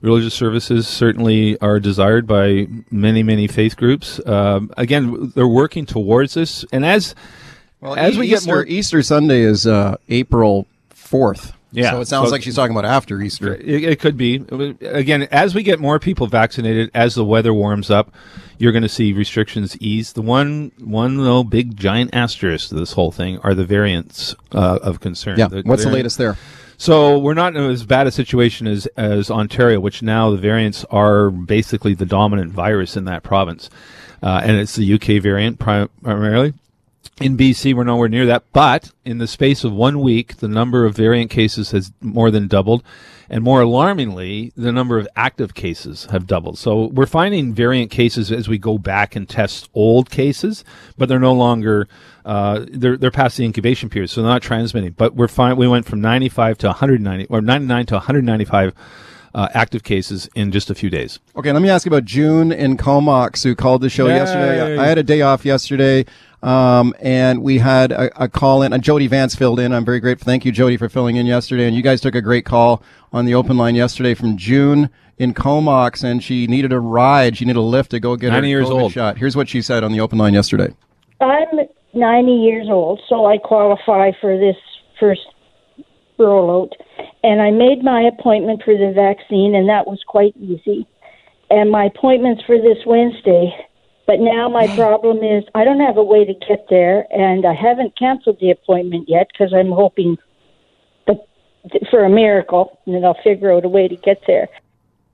religious 0.04 0.34
services 0.34 0.88
certainly 0.88 1.60
are 1.62 1.80
desired 1.80 2.28
by 2.28 2.68
many, 2.92 3.24
many 3.24 3.48
faith 3.48 3.76
groups. 3.78 4.20
Um, 4.28 4.72
again, 4.78 5.32
they're 5.34 5.48
working 5.48 5.86
towards 5.86 6.36
this, 6.36 6.64
and 6.72 6.86
as 6.86 7.16
well, 7.80 7.96
as 7.96 8.18
we 8.18 8.28
get 8.28 8.46
more, 8.46 8.66
Easter 8.66 9.02
Sunday 9.02 9.42
is 9.42 9.66
uh, 9.66 9.96
April 10.10 10.68
fourth. 10.90 11.54
Yeah, 11.72 11.92
so 11.92 12.02
it 12.02 12.08
sounds 12.08 12.28
so 12.28 12.32
like 12.32 12.44
she's 12.44 12.56
talking 12.56 12.76
about 12.76 12.86
after 12.86 13.20
Easter. 13.20 13.56
It, 13.56 13.84
it, 13.84 14.00
could 14.00 14.16
be. 14.16 14.36
Again, 14.82 15.24
as 15.32 15.56
we 15.56 15.64
get 15.64 15.80
more 15.80 15.98
people 15.98 16.28
vaccinated, 16.28 16.92
as 16.94 17.16
the 17.16 17.26
weather 17.26 17.52
warms 17.52 17.90
up, 17.90 18.14
you're 18.60 18.72
going 18.72 18.84
to 18.84 18.90
see 18.90 19.12
restrictions 19.12 19.76
ease. 19.82 20.14
The 20.14 20.22
one, 20.22 20.72
one 20.78 21.18
though, 21.18 21.44
big 21.44 21.76
giant 21.76 22.14
asterisk 22.14 22.70
to 22.70 22.76
this 22.76 22.92
whole 22.94 23.12
thing 23.12 23.40
are 23.40 23.56
the 23.56 23.66
variants 23.66 24.36
uh, 24.52 24.80
of 24.84 25.00
concern. 25.00 25.40
Yeah. 25.40 25.48
The, 25.48 25.64
What's 25.64 25.84
the 25.84 25.90
latest 25.90 26.20
there? 26.20 26.38
So 26.84 27.18
we're 27.18 27.34
not 27.34 27.56
in 27.56 27.64
as 27.72 27.86
bad 27.86 28.08
a 28.08 28.12
situation 28.12 28.68
as, 28.68 28.88
as 28.98 29.32
Ontario, 29.32 29.80
which 29.80 30.02
now 30.02 30.32
the 30.32 30.38
variants 30.38 30.84
are 30.92 31.30
basically 31.30 31.94
the 31.94 32.06
dominant 32.06 32.52
virus 32.52 32.98
in 32.98 33.06
that 33.06 33.24
province. 33.24 33.70
Uh, 34.22 34.42
and 34.44 34.58
it's 34.58 34.76
the 34.76 34.94
UK 34.96 35.24
variant 35.24 35.60
prim- 35.60 35.90
primarily. 36.02 36.54
In 37.22 37.38
BC, 37.38 37.76
we're 37.76 37.84
nowhere 37.84 38.10
near 38.10 38.26
that. 38.26 38.44
But 38.54 38.92
in 39.06 39.20
the 39.20 39.28
space 39.28 39.64
of 39.64 39.72
one 39.72 40.02
week, 40.02 40.38
the 40.38 40.48
number 40.48 40.86
of 40.86 40.96
variant 40.96 41.30
cases 41.30 41.72
has 41.72 41.92
more 42.02 42.32
than 42.32 42.48
doubled. 42.48 42.84
And 43.30 43.44
more 43.44 43.62
alarmingly, 43.62 44.52
the 44.56 44.72
number 44.72 44.98
of 45.00 45.08
active 45.16 45.54
cases 45.54 46.06
have 46.12 46.28
doubled. 46.28 46.58
So 46.58 46.88
we're 46.88 47.06
finding 47.06 47.54
variant 47.54 47.90
cases 47.90 48.32
as 48.32 48.48
we 48.48 48.58
go 48.58 48.78
back 48.78 49.16
and 49.16 49.28
test 49.30 49.70
old 49.74 50.10
cases, 50.10 50.64
but 50.98 51.08
they're 51.08 51.20
no 51.20 51.34
longer 51.34 51.88
uh, 52.26 52.66
they're 52.70 52.98
they're 52.98 53.12
past 53.12 53.38
the 53.38 53.46
incubation 53.46 53.90
period, 53.90 54.10
so 54.10 54.22
they're 54.22 54.30
not 54.30 54.42
transmitting. 54.42 54.92
But 54.92 55.16
we're 55.16 55.28
fine. 55.28 55.58
We 55.58 55.68
went 55.68 55.86
from 55.86 56.02
95 56.02 56.58
to 56.60 56.68
190 56.68 57.26
or 57.28 57.42
99 57.42 57.86
to 57.88 57.96
195. 57.96 58.74
Uh, 59.36 59.48
active 59.56 59.82
cases 59.82 60.30
in 60.36 60.52
just 60.52 60.70
a 60.70 60.76
few 60.76 60.92
days. 60.92 61.18
Okay, 61.36 61.52
let 61.52 61.60
me 61.60 61.68
ask 61.68 61.88
you 61.88 61.90
about 61.90 62.06
June 62.06 62.52
in 62.52 62.78
Comox, 62.78 63.44
who 63.44 63.56
called 63.56 63.82
the 63.82 63.90
show 63.90 64.06
Yay. 64.06 64.18
yesterday. 64.18 64.78
I 64.78 64.86
had 64.86 65.00
a 65.00 65.04
day 65.04 65.24
off 65.24 65.44
yesterday. 65.44 66.06
Um, 66.44 66.94
and 67.00 67.42
we 67.42 67.60
had 67.60 67.94
a, 67.94 68.24
a, 68.24 68.28
call 68.28 68.64
in, 68.64 68.74
and 68.74 68.84
Jody 68.84 69.08
Vance 69.08 69.34
filled 69.34 69.62
in. 69.62 69.72
I'm 69.72 69.86
very 69.86 70.02
grateful. 70.02 70.26
Thank 70.26 70.44
you, 70.44 70.52
Jody, 70.52 70.76
for 70.76 70.90
filling 70.90 71.16
in 71.16 71.26
yesterday. 71.26 71.68
And 71.68 71.76
you 71.76 71.82
guys 71.82 72.02
took 72.02 72.16
a 72.16 72.22
great 72.22 72.44
call 72.44 72.84
on 73.14 73.24
the 73.24 73.34
open 73.34 73.56
line 73.56 73.76
yesterday 73.76 74.14
from 74.14 74.36
June 74.36 74.90
in 75.18 75.34
Comox, 75.34 76.04
and 76.04 76.22
she 76.22 76.46
needed 76.48 76.74
a 76.74 76.82
ride. 76.82 77.38
She 77.38 77.46
needed 77.46 77.60
a 77.60 77.62
lift 77.62 77.92
to 77.92 78.00
go 78.02 78.18
get 78.18 78.32
90 78.32 78.42
her 78.42 78.50
years 78.50 78.68
COVID 78.68 78.82
old. 78.82 78.92
shot. 78.92 79.18
Here's 79.18 79.38
what 79.38 79.48
she 79.48 79.62
said 79.62 79.86
on 79.86 79.94
the 79.94 80.02
open 80.02 80.18
line 80.18 80.34
yesterday. 80.34 80.76
I'm 81.22 81.60
90 81.94 82.32
years 82.34 82.68
old, 82.70 83.00
so 83.08 83.26
I 83.26 83.38
qualify 83.38 84.12
for 84.20 84.38
this 84.38 84.58
first 85.00 85.22
rollout. 86.20 86.72
And 87.24 87.42
I 87.42 87.52
made 87.52 87.86
my 87.86 88.02
appointment 88.02 88.64
for 88.66 88.74
the 88.74 88.92
vaccine, 88.94 89.56
and 89.56 89.70
that 89.70 89.88
was 89.88 90.04
quite 90.06 90.36
easy. 90.36 90.86
And 91.50 91.72
my 91.72 91.86
appointment's 91.86 92.44
for 92.44 92.58
this 92.58 92.80
Wednesday. 92.86 93.54
But 94.06 94.20
now 94.20 94.50
my 94.50 94.68
problem 94.76 95.24
is 95.24 95.44
I 95.56 95.64
don't 95.64 95.80
have 95.80 95.98
a 95.98 96.04
way 96.04 96.26
to 96.26 96.34
get 96.34 96.68
there, 96.70 97.08
and 97.12 97.46
I 97.46 97.54
haven't 97.54 97.98
canceled 97.98 98.38
the 98.42 98.52
appointment 98.52 99.08
yet 99.08 99.30
because 99.32 99.54
I'm 99.54 99.72
hoping 99.72 100.18
for 101.90 102.04
a 102.04 102.10
miracle, 102.10 102.78
and 102.86 102.94
then 102.94 103.06
I'll 103.06 103.18
figure 103.24 103.54
out 103.54 103.64
a 103.64 103.70
way 103.70 103.88
to 103.88 103.96
get 103.96 104.22
there. 104.28 104.50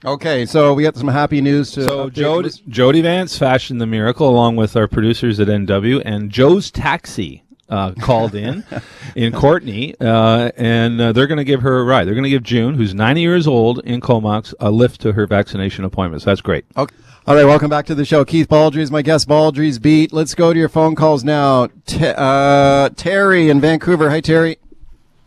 Okay, 0.04 0.46
so 0.46 0.74
we 0.74 0.82
got 0.82 0.96
some 0.96 1.10
happy 1.10 1.42
news 1.42 1.72
to. 1.72 1.84
So 1.84 2.10
Jody, 2.10 2.50
Jody 2.68 3.02
Vance 3.02 3.38
fashioned 3.38 3.80
the 3.80 3.86
miracle 3.86 4.28
along 4.28 4.56
with 4.56 4.76
our 4.76 4.88
producers 4.88 5.40
at 5.40 5.48
NW, 5.48 6.02
and 6.06 6.32
Joe's 6.32 6.72
Taxi 6.72 7.44
uh, 7.70 7.92
called 8.00 8.36
in 8.36 8.64
in 9.16 9.34
Courtenay, 9.34 9.94
uh, 10.00 10.52
and 10.58 11.00
uh, 11.00 11.12
they're 11.14 11.28
going 11.28 11.38
to 11.38 11.44
give 11.44 11.62
her 11.62 11.80
a 11.80 11.84
ride. 11.84 12.06
They're 12.06 12.16
going 12.16 12.24
to 12.24 12.30
give 12.30 12.44
June, 12.44 12.76
who's 12.76 12.94
90 12.94 13.22
years 13.22 13.48
old 13.48 13.80
in 13.86 14.02
Comox, 14.02 14.54
a 14.60 14.72
lift 14.72 15.02
to 15.02 15.14
her 15.14 15.26
vaccination 15.28 15.86
appointments. 15.86 16.26
That's 16.26 16.42
great. 16.42 16.66
Okay. 16.76 16.96
All 17.28 17.36
right, 17.36 17.46
welcome 17.46 17.70
back 17.70 17.86
to 17.88 17.96
the 17.96 18.06
show. 18.06 18.26
Keith 18.26 18.48
Baldrey 18.48 18.80
is 18.80 18.90
my 18.90 19.04
guest. 19.04 19.28
Baldrey's 19.28 19.78
Beat. 19.78 20.12
Let's 20.12 20.34
go 20.34 20.52
to 20.52 20.58
your 20.58 20.70
phone 20.70 20.96
calls 20.96 21.24
now. 21.24 21.68
T- 21.86 22.00
uh, 22.04 22.90
Terry 22.96 23.50
in 23.50 23.62
Vancouver. 23.62 24.10
Hi, 24.10 24.20
Terry. 24.20 24.58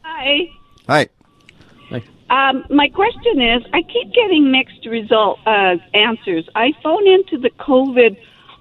Hi. 0.02 0.50
Hi. 0.88 1.08
Um, 2.32 2.64
my 2.70 2.88
question 2.88 3.42
is, 3.42 3.62
I 3.75 3.82
keep 3.82 4.12
getting 4.14 4.50
mixed 4.50 4.87
result 4.87 5.38
uh, 5.46 5.76
answers. 5.92 6.49
I 6.54 6.72
phone 6.82 7.06
into 7.06 7.37
the 7.37 7.50
COVID 7.50 8.16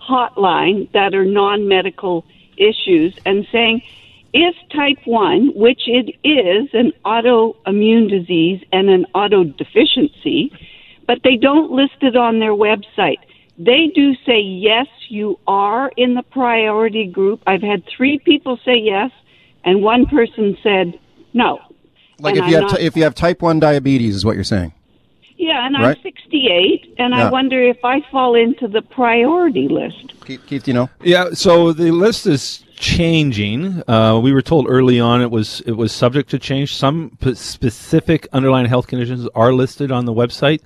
hotline 0.05 0.91
that 0.91 1.15
are 1.15 1.23
non-medical 1.23 2.25
issues 2.57 3.17
and 3.25 3.47
saying, 3.51 3.81
if 4.33 4.55
type 4.73 4.99
1, 5.05 5.53
which 5.55 5.81
it 5.87 6.15
is 6.23 6.69
an 6.73 6.93
autoimmune 7.03 8.09
disease 8.09 8.63
and 8.71 8.89
an 8.89 9.05
autodeficiency, 9.13 10.51
but 11.07 11.19
they 11.23 11.35
don't 11.35 11.71
list 11.71 11.97
it 12.01 12.15
on 12.15 12.39
their 12.39 12.53
website. 12.53 13.17
They 13.57 13.87
do 13.93 14.15
say, 14.25 14.39
yes, 14.39 14.87
you 15.09 15.37
are 15.47 15.91
in 15.97 16.13
the 16.15 16.23
priority 16.23 17.05
group. 17.07 17.41
I've 17.45 17.61
had 17.61 17.83
three 17.85 18.17
people 18.19 18.57
say 18.63 18.77
yes, 18.77 19.11
and 19.63 19.81
one 19.83 20.05
person 20.05 20.57
said 20.63 20.97
no. 21.33 21.59
Like 22.19 22.35
And 22.35 22.45
if 22.45 22.51
you 22.51 22.57
I'm 22.57 22.63
have 22.69 22.77
t- 22.79 22.85
if 22.85 22.95
you 22.95 23.03
have 23.03 23.15
type 23.15 23.41
one 23.41 23.59
diabetes, 23.59 24.15
is 24.15 24.23
what 24.23 24.35
you're 24.35 24.43
saying. 24.43 24.73
Yeah, 25.37 25.65
and 25.65 25.75
Right. 25.75 25.97
I'm 25.97 26.03
68, 26.03 26.93
and 26.99 27.13
Yeah. 27.13 27.27
I 27.27 27.31
wonder 27.31 27.61
if 27.61 27.83
I 27.83 28.01
fall 28.11 28.35
into 28.35 28.67
the 28.67 28.81
priority 28.83 29.67
list. 29.67 30.13
Keith, 30.31 30.45
Keith, 30.47 30.67
you 30.67 30.73
know? 30.73 30.89
Yeah, 31.03 31.31
so 31.33 31.73
the 31.73 31.91
list 31.91 32.25
is 32.25 32.63
changing. 32.77 33.83
Uh, 33.89 34.17
we 34.23 34.31
were 34.31 34.41
told 34.41 34.65
early 34.69 34.97
on 34.99 35.21
it 35.21 35.29
was 35.29 35.61
it 35.65 35.73
was 35.73 35.91
subject 35.91 36.29
to 36.29 36.39
change. 36.39 36.73
Some 36.73 37.17
p- 37.19 37.35
specific 37.35 38.27
underlying 38.31 38.67
health 38.67 38.87
conditions 38.87 39.27
are 39.35 39.51
listed 39.51 39.91
on 39.91 40.05
the 40.05 40.13
website 40.13 40.61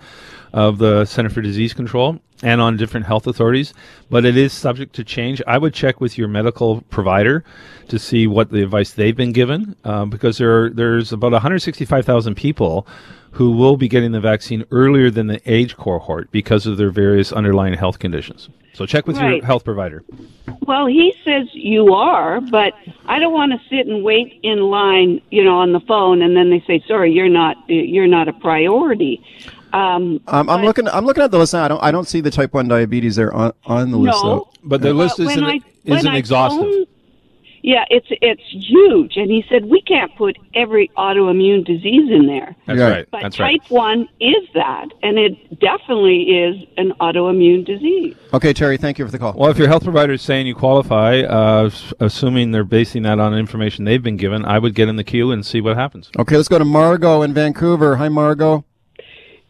of 0.53 0.77
the 0.77 1.05
Center 1.05 1.29
for 1.29 1.41
Disease 1.41 1.73
Control 1.73 2.19
and 2.43 2.61
on 2.61 2.77
different 2.77 3.07
health 3.07 3.25
authorities, 3.25 3.73
but 4.09 4.23
it 4.23 4.37
is 4.37 4.53
subject 4.53 4.93
to 4.95 5.03
change. 5.03 5.41
I 5.47 5.57
would 5.57 5.73
check 5.73 5.99
with 5.99 6.17
your 6.17 6.27
medical 6.27 6.81
provider 6.81 7.43
to 7.87 7.97
see 7.97 8.27
what 8.27 8.51
the 8.51 8.61
advice 8.61 8.91
they've 8.91 9.15
been 9.15 9.31
given, 9.31 9.75
uh, 9.83 10.05
because 10.05 10.37
there 10.37 10.65
are, 10.65 10.69
there's 10.69 11.11
about 11.11 11.31
165,000 11.31 12.35
people 12.35 12.85
who 13.35 13.51
will 13.51 13.75
be 13.75 13.87
getting 13.89 14.13
the 14.13 14.19
vaccine 14.21 14.63
earlier 14.71 15.09
than 15.11 15.27
the 15.27 15.41
age 15.45 15.75
cohort 15.75 16.31
because 16.31 16.65
of 16.65 16.77
their 16.77 16.89
various 16.89 17.33
underlying 17.33 17.73
health 17.73 17.99
conditions. 17.99 18.47
So 18.73 18.85
check 18.85 19.05
with 19.07 19.17
Right. 19.17 19.37
your 19.37 19.45
health 19.45 19.63
provider. 19.65 20.03
Well, 20.65 20.85
he 20.85 21.13
says 21.25 21.47
you 21.53 21.93
are, 21.93 22.39
but 22.41 22.73
I 23.07 23.19
don't 23.19 23.33
want 23.33 23.51
to 23.51 23.59
sit 23.69 23.87
and 23.87 24.03
wait 24.03 24.39
in 24.43 24.59
line, 24.69 25.21
you 25.31 25.43
know, 25.43 25.57
on 25.57 25.73
the 25.73 25.79
phone, 25.81 26.21
and 26.21 26.35
then 26.35 26.49
they 26.49 26.61
say, 26.65 26.83
"Sorry, 26.87 27.11
you're 27.11 27.29
not, 27.29 27.57
you're 27.67 28.07
not 28.07 28.27
a 28.29 28.33
priority." 28.33 29.21
Um, 29.73 30.21
Um, 30.27 30.49
I'm 30.49 30.61
but- 30.61 30.63
looking. 30.63 30.87
I'm 30.87 31.05
looking 31.05 31.23
at 31.23 31.31
the 31.31 31.37
list. 31.37 31.53
now. 31.53 31.65
I 31.65 31.67
don't. 31.67 31.83
I 31.83 31.91
don't 31.91 32.07
see 32.07 32.21
the 32.21 32.31
type 32.31 32.53
one 32.53 32.67
diabetes 32.69 33.17
there 33.17 33.33
on, 33.33 33.51
on 33.65 33.91
the 33.91 33.97
list. 33.97 34.23
No, 34.23 34.29
though. 34.29 34.49
But 34.63 34.81
the 34.81 34.93
list 34.93 35.17
But 35.17 35.25
when 35.27 35.31
isn't, 35.39 35.43
I- 35.45 35.59
when 35.83 35.97
isn't 35.99 36.11
I 36.13 36.17
exhaustive. 36.17 36.87
Phone- 37.65 37.71
yeah, 37.73 37.85
it's 37.89 38.07
it's 38.21 38.41
huge, 38.69 39.17
and 39.17 39.29
he 39.31 39.43
said 39.49 39.65
we 39.65 39.81
can't 39.81 40.15
put 40.15 40.37
every 40.53 40.89
autoimmune 40.97 41.65
disease 41.65 42.09
in 42.11 42.27
there. 42.27 42.55
That's 42.67 42.79
Right. 42.79 42.89
right. 42.91 43.05
But 43.11 43.21
That's 43.23 43.37
type 43.37 43.61
right. 43.61 43.71
one 43.71 44.07
is 44.19 44.47
that, 44.53 44.87
and 45.03 45.17
it 45.17 45.59
definitely 45.59 46.23
is 46.23 46.65
an 46.77 46.93
autoimmune 46.99 47.65
disease. 47.65 48.15
Okay, 48.33 48.53
Terry. 48.53 48.77
Thank 48.77 48.99
you 48.99 49.05
for 49.05 49.11
the 49.11 49.19
call. 49.19 49.33
Well, 49.37 49.49
if 49.49 49.57
your 49.57 49.67
health 49.67 49.83
provider 49.83 50.13
is 50.13 50.21
saying 50.21 50.47
you 50.47 50.55
qualify, 50.55 51.21
uh, 51.21 51.69
assuming 51.99 52.51
they're 52.51 52.63
basing 52.63 53.03
that 53.03 53.19
on 53.19 53.33
information 53.33 53.85
they've 53.85 54.03
been 54.03 54.17
given, 54.17 54.45
I 54.45 54.59
would 54.59 54.75
get 54.75 54.87
in 54.87 54.95
the 54.95 55.03
queue 55.03 55.31
and 55.31 55.45
see 55.45 55.61
what 55.61 55.75
happens. 55.75 56.11
Okay, 56.19 56.35
let's 56.37 56.47
go 56.49 56.59
to 56.59 56.65
Margot 56.65 57.21
in 57.23 57.33
Vancouver. 57.33 57.95
Hi, 57.97 58.09
Margot. 58.09 58.63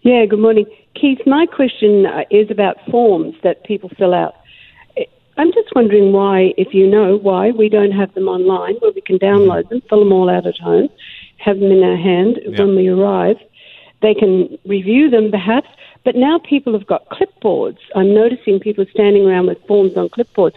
Yeah, 0.01 0.25
good 0.25 0.39
morning. 0.39 0.65
Keith, 0.99 1.19
my 1.25 1.45
question 1.45 2.05
uh, 2.05 2.21
is 2.31 2.49
about 2.51 2.77
forms 2.89 3.35
that 3.43 3.63
people 3.65 3.89
fill 3.97 4.13
out. 4.13 4.35
I'm 5.37 5.51
just 5.53 5.73
wondering 5.75 6.11
why, 6.13 6.53
if 6.57 6.73
you 6.73 6.87
know 6.87 7.17
why, 7.17 7.51
we 7.51 7.69
don't 7.69 7.91
have 7.91 8.13
them 8.13 8.27
online 8.27 8.75
where 8.75 8.91
we 8.93 9.01
can 9.01 9.19
download 9.19 9.67
them, 9.69 9.81
fill 9.89 9.99
them 9.99 10.13
all 10.13 10.29
out 10.29 10.45
at 10.47 10.57
home, 10.57 10.89
have 11.37 11.59
them 11.59 11.71
in 11.71 11.83
our 11.83 11.97
hand 11.97 12.39
Yeah. 12.47 12.59
when 12.61 12.75
we 12.75 12.87
arrive. 12.87 13.37
They 14.01 14.13
can 14.13 14.57
review 14.65 15.09
them 15.09 15.31
perhaps, 15.31 15.67
but 16.03 16.15
now 16.15 16.39
people 16.39 16.73
have 16.73 16.85
got 16.87 17.07
clipboards. 17.09 17.77
I'm 17.95 18.13
noticing 18.13 18.59
people 18.59 18.85
standing 18.91 19.25
around 19.25 19.47
with 19.47 19.57
forms 19.67 19.97
on 19.97 20.09
clipboards. 20.09 20.53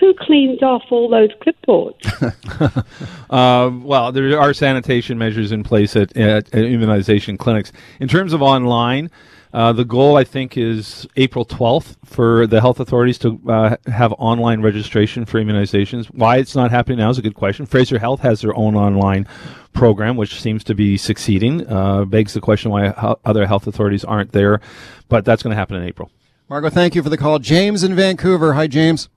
Who 0.00 0.14
cleans 0.14 0.62
off 0.62 0.82
all 0.90 1.08
those 1.08 1.30
clipboards? 1.42 2.84
Uh, 3.30 3.70
well, 3.82 4.10
there 4.10 4.40
are 4.40 4.54
sanitation 4.54 5.18
measures 5.18 5.52
in 5.52 5.62
place 5.62 5.94
at, 5.96 6.16
at, 6.16 6.46
at 6.54 6.64
immunization 6.64 7.36
clinics. 7.36 7.72
In 8.00 8.08
terms 8.08 8.32
of 8.32 8.40
online, 8.40 9.10
uh, 9.52 9.72
the 9.72 9.84
goal, 9.84 10.16
I 10.16 10.24
think, 10.24 10.56
is 10.56 11.06
April 11.16 11.44
12th 11.44 11.96
for 12.04 12.46
the 12.46 12.60
health 12.60 12.80
authorities 12.80 13.18
to 13.18 13.40
uh, 13.48 13.76
have 13.86 14.12
online 14.18 14.60
registration 14.60 15.24
for 15.24 15.42
immunizations. 15.42 16.06
Why 16.06 16.36
it's 16.36 16.54
not 16.54 16.70
happening 16.70 16.98
now 16.98 17.10
is 17.10 17.18
a 17.18 17.22
good 17.22 17.34
question. 17.34 17.64
Fraser 17.64 17.98
Health 17.98 18.20
has 18.20 18.42
their 18.42 18.54
own 18.56 18.74
online 18.74 19.26
program, 19.72 20.16
which 20.16 20.40
seems 20.40 20.64
to 20.64 20.74
be 20.74 20.96
succeeding. 20.96 21.66
Uh, 21.66 22.04
begs 22.04 22.34
the 22.34 22.40
question 22.40 22.70
why 22.70 22.88
other 23.24 23.46
health 23.46 23.66
authorities 23.66 24.04
aren't 24.04 24.32
there, 24.32 24.60
but 25.08 25.24
that's 25.24 25.42
going 25.42 25.52
to 25.52 25.56
happen 25.56 25.76
in 25.76 25.84
April. 25.84 26.10
Margot, 26.48 26.70
thank 26.70 26.94
you 26.94 27.02
for 27.02 27.10
the 27.10 27.18
call. 27.18 27.38
James 27.38 27.84
in 27.84 27.94
Vancouver. 27.94 28.54
Hi, 28.54 28.66
James. 28.66 29.08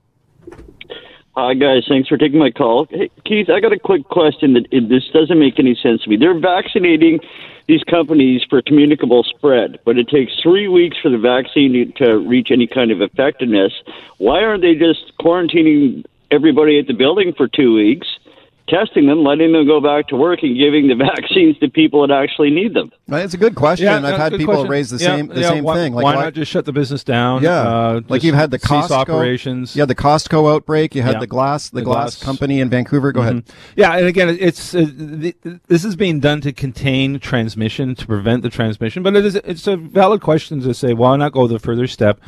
Hi, 1.34 1.54
guys. 1.54 1.84
Thanks 1.88 2.10
for 2.10 2.18
taking 2.18 2.38
my 2.38 2.50
call. 2.50 2.86
Hey, 2.90 3.10
Keith, 3.24 3.48
I 3.48 3.60
got 3.60 3.72
a 3.72 3.78
quick 3.78 4.04
question 4.04 4.52
that 4.52 4.66
this 4.70 5.08
doesn't 5.14 5.38
make 5.38 5.58
any 5.58 5.74
sense 5.74 6.02
to 6.02 6.10
me. 6.10 6.16
They're 6.18 6.38
vaccinating 6.38 7.20
these 7.66 7.82
companies 7.84 8.42
for 8.50 8.60
communicable 8.60 9.24
spread, 9.24 9.78
but 9.86 9.96
it 9.96 10.08
takes 10.08 10.38
three 10.42 10.68
weeks 10.68 10.98
for 11.00 11.08
the 11.08 11.16
vaccine 11.16 11.90
to 11.96 12.18
reach 12.18 12.50
any 12.50 12.66
kind 12.66 12.90
of 12.90 13.00
effectiveness. 13.00 13.72
Why 14.18 14.44
aren't 14.44 14.60
they 14.60 14.74
just 14.74 15.16
quarantining 15.18 16.04
everybody 16.30 16.78
at 16.78 16.86
the 16.86 16.92
building 16.92 17.32
for 17.34 17.48
two 17.48 17.74
weeks, 17.74 18.08
testing 18.68 19.06
them, 19.06 19.22
letting 19.24 19.52
them 19.52 19.66
go 19.66 19.80
back 19.80 20.08
to 20.08 20.16
work, 20.16 20.42
and 20.42 20.56
giving 20.56 20.88
the 20.88 20.94
vaccines 21.16 21.58
to 21.58 21.68
people 21.68 22.06
that 22.06 22.12
actually 22.14 22.50
need 22.50 22.74
them? 22.74 22.90
Right, 23.08 23.24
It's 23.24 23.34
a 23.34 23.38
good 23.38 23.54
question. 23.54 23.88
I've 23.88 24.16
had 24.16 24.32
people 24.32 24.54
question. 24.54 24.70
raise 24.70 24.90
the 24.90 24.98
Yeah, 24.98 25.16
same 25.16 25.26
the 25.28 25.40
yeah, 25.40 25.48
same 25.50 25.64
why, 25.64 25.74
thing. 25.74 25.92
Like 25.94 26.04
why, 26.04 26.14
not 26.14 26.34
just 26.34 26.50
shut 26.50 26.64
the 26.64 26.72
business 26.72 27.04
down? 27.04 27.42
Yeah, 27.42 27.50
uh, 27.60 28.00
like 28.08 28.22
you've 28.22 28.34
had 28.34 28.50
the 28.50 28.58
cease 28.58 28.68
Costco 28.68 28.90
operations. 28.92 29.76
You 29.76 29.80
had 29.82 29.88
the 29.88 29.94
Costco 29.94 30.52
outbreak. 30.54 30.94
You 30.94 31.02
had 31.02 31.14
Yeah. 31.14 31.20
the 31.20 31.26
glass, 31.26 31.70
the, 31.70 31.80
The 31.80 31.84
glass, 31.84 32.16
glass. 32.16 32.22
company 32.24 32.60
in 32.60 32.70
Vancouver. 32.70 33.12
Go 33.12 33.20
ahead. 33.22 33.44
Yeah, 33.76 33.96
and 33.96 34.06
again, 34.06 34.28
it's 34.40 34.74
uh, 34.74 34.86
th- 35.20 35.36
this 35.68 35.84
is 35.84 35.96
being 35.96 36.20
done 36.20 36.40
to 36.42 36.52
contain 36.52 37.18
transmission, 37.20 37.94
to 37.96 38.06
prevent 38.06 38.42
the 38.42 38.50
transmission. 38.50 39.02
But 39.02 39.16
it 39.16 39.24
is 39.24 39.34
it's 39.36 39.66
a 39.66 39.76
valid 39.76 40.20
question 40.20 40.60
to 40.62 40.72
say, 40.74 40.92
why 40.94 41.16
not 41.16 41.32
go 41.32 41.46
the 41.46 41.58
further 41.58 41.86
step 41.86 42.20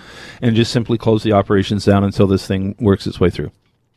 and 0.43 0.55
just 0.57 0.73
simply 0.73 0.99
close 0.99 1.23
the 1.23 1.33
operations 1.33 1.85
down 1.85 2.05
until 2.05 2.27
this 2.27 2.47
thing 2.47 2.75
works 2.79 3.07
its 3.07 3.21
way 3.21 3.31
through? 3.31 3.51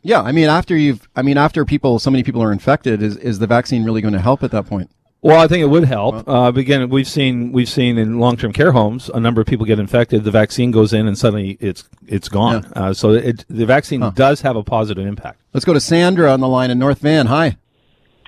Yeah, 0.07 0.21
I 0.21 0.31
mean, 0.31 0.47
after 0.47 0.77
you've, 0.77 1.05
I 1.17 1.21
mean, 1.21 1.37
after 1.37 1.65
people, 1.65 1.99
so 1.99 2.09
many 2.09 2.23
people 2.23 2.41
are 2.41 2.53
infected, 2.53 3.01
is 3.03 3.17
is 3.17 3.39
the 3.39 3.47
vaccine 3.47 3.83
really 3.83 3.99
going 3.99 4.13
to 4.13 4.21
help 4.21 4.41
at 4.41 4.51
that 4.51 4.65
point? 4.65 4.89
Well, 5.21 5.37
I 5.37 5.47
think 5.47 5.61
it 5.63 5.67
would 5.67 5.83
help. 5.83 6.25
Uh, 6.25 6.49
but 6.49 6.59
again, 6.61 6.87
we've 6.87 7.07
seen 7.07 7.51
we've 7.51 7.67
seen 7.67 7.97
in 7.97 8.17
long 8.17 8.37
term 8.37 8.53
care 8.53 8.71
homes 8.71 9.09
a 9.09 9.19
number 9.19 9.41
of 9.41 9.47
people 9.47 9.65
get 9.65 9.79
infected. 9.79 10.23
The 10.23 10.31
vaccine 10.31 10.71
goes 10.71 10.93
in, 10.93 11.07
and 11.07 11.17
suddenly 11.17 11.57
it's 11.59 11.83
it's 12.07 12.29
gone. 12.29 12.63
Uh, 12.73 12.93
so 12.93 13.15
it, 13.15 13.43
the 13.49 13.65
vaccine 13.65 13.99
does 14.15 14.39
have 14.41 14.55
a 14.55 14.63
positive 14.63 15.05
impact. 15.05 15.41
Let's 15.53 15.65
go 15.65 15.73
to 15.73 15.81
Sandra 15.81 16.31
on 16.31 16.39
the 16.39 16.47
line 16.47 16.71
in 16.71 16.79
North 16.79 16.99
Van. 16.99 17.25
Hi. 17.25 17.57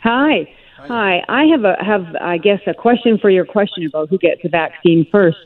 Hi. 0.04 0.54
Hi. 0.80 1.24
I 1.30 1.46
have 1.46 1.64
a 1.64 1.82
have 1.82 2.14
I 2.20 2.40
guess 2.40 2.60
a 2.68 2.74
question 2.74 3.18
for 3.20 3.30
your 3.30 3.46
question 3.46 3.86
about 3.86 4.10
who 4.10 4.18
gets 4.18 4.42
the 4.44 4.50
vaccine 4.50 5.08
first. 5.10 5.38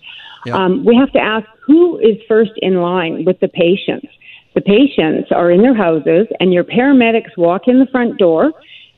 Yeah. 0.47 0.55
Um, 0.55 0.83
we 0.83 0.95
have 0.95 1.11
to 1.11 1.19
ask 1.19 1.45
who 1.63 1.99
is 1.99 2.17
first 2.27 2.53
in 2.57 2.81
line 2.81 3.23
with 3.23 3.39
the 3.39 3.49
patients. 3.49 4.07
The 4.55 4.61
patients 4.61 5.29
are 5.31 5.51
in 5.51 5.61
their 5.61 5.75
houses, 5.75 6.27
and 6.39 6.53
your 6.53 6.63
paramedics 6.63 7.37
walk 7.37 7.63
in 7.67 7.79
the 7.79 7.87
front 7.87 8.17
door. 8.17 8.51